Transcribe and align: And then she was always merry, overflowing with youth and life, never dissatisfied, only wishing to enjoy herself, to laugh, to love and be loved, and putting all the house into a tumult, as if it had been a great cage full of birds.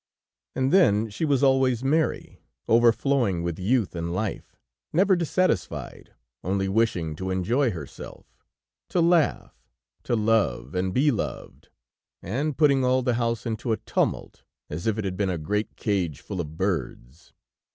And 0.55 0.73
then 0.73 1.11
she 1.11 1.25
was 1.25 1.43
always 1.43 1.83
merry, 1.83 2.41
overflowing 2.67 3.43
with 3.43 3.59
youth 3.59 3.93
and 3.95 4.11
life, 4.11 4.55
never 4.91 5.15
dissatisfied, 5.15 6.11
only 6.43 6.67
wishing 6.67 7.15
to 7.17 7.29
enjoy 7.29 7.69
herself, 7.69 8.25
to 8.89 8.99
laugh, 8.99 9.63
to 10.05 10.15
love 10.15 10.73
and 10.73 10.91
be 10.91 11.11
loved, 11.11 11.69
and 12.19 12.57
putting 12.57 12.83
all 12.83 13.03
the 13.03 13.13
house 13.13 13.45
into 13.45 13.71
a 13.73 13.77
tumult, 13.77 14.41
as 14.71 14.87
if 14.87 14.97
it 14.97 15.05
had 15.05 15.17
been 15.17 15.29
a 15.29 15.37
great 15.37 15.75
cage 15.75 16.21
full 16.21 16.41
of 16.41 16.57
birds. 16.57 17.31